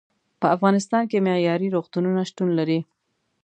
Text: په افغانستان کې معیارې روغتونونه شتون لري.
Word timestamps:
په 0.39 0.47
افغانستان 0.55 1.03
کې 1.09 1.23
معیارې 1.25 1.67
روغتونونه 1.75 2.19
شتون 2.29 2.49
لري. 2.59 2.79